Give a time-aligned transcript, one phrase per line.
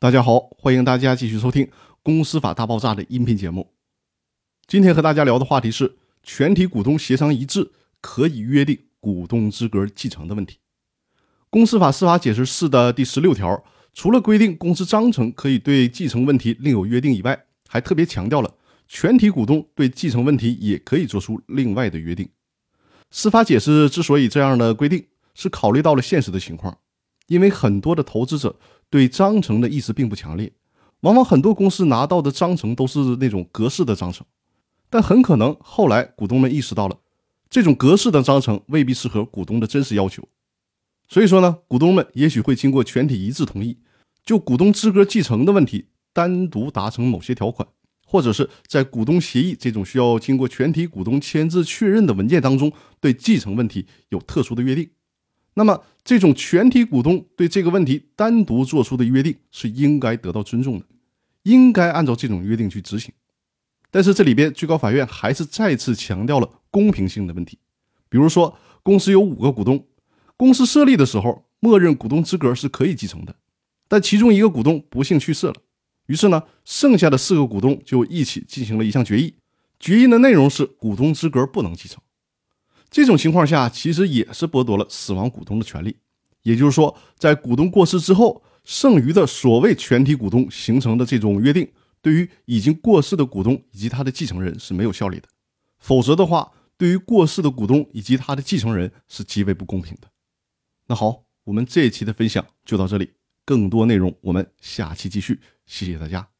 [0.00, 1.66] 大家好，欢迎大家继续收听
[2.04, 3.72] 《公司法大爆炸》的音频节目。
[4.68, 10.58] 今天和大家聊的话题是全体股东协商一致可以约定股东资格继承的问题。
[11.50, 18.54] 公司法司法解释四的第十六条，除了规定公司章程可以对继承问题另有约定以外，还特别强调了
[18.86, 22.28] 全体股东对继承问题也可以做出另外的约定。
[23.10, 25.04] 司法解释之所以这样的规定，
[25.34, 26.78] 是考虑到了现实的情况，
[27.28, 28.56] 因为很多的投资者。
[28.90, 30.50] 对章程的意识并不强烈，
[31.00, 34.26] 往往很多公司拿到的章程都是那种格式的章程，
[34.88, 36.98] 但很可能后来股东们意识到了，
[37.50, 40.26] 这种格式的章程未必适合股东的真实要求，
[41.06, 43.76] 所以说呢，股东们也许会经过全体一致同意，
[44.24, 47.68] 就股东资格继承的问题单独达成某些条款，
[48.06, 54.88] 或者是在股东协议这种需要经过全体股东签字确认的文件当中，对继承问题有特殊的约定。
[55.58, 60.86] 那么，这种全体股东对这个问题单独做出的约定是应该得到尊重的，
[61.42, 63.12] 应该按照这种约定去执行。
[63.90, 67.58] 但是这里边最高法院还是再次强调了公平性的问题。
[68.08, 69.84] 比如说，公司有五个股东，
[70.36, 73.34] 公司设立的时候，默认股东资格是可以继承的，
[73.88, 75.54] 但其中一个股东不幸去世了，
[76.06, 79.34] 于是呢，剩下的四个股东就一起进行了一项决议，
[79.80, 82.00] 决议的内容是股东资格不能继承。
[82.90, 85.96] 这种情况下，其实也是剥夺了死亡股东的权利。
[86.42, 95.28] 也就是说，在股东过世之后，剩余的所谓全体股东形成的这种约定，对于已经过世的股东以及他的继承人是没有效力的。
[95.78, 100.08] 否则的话，对于过世的股东以及他的继承人是极为不公平的。
[100.86, 103.12] 那好，我们这一期的分享就到这里，
[103.44, 105.40] 更多内容我们下期继续。
[105.66, 106.37] 谢谢大家。